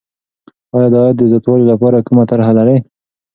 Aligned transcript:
آیا 0.75 0.87
د 0.93 0.95
عاید 1.01 1.15
د 1.19 1.23
زیاتوالي 1.31 1.65
لپاره 1.71 2.05
کومه 2.07 2.23
طرحه 2.31 2.51
لرې؟ 2.57 2.77